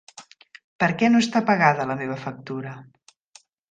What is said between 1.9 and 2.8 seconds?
la meva factura?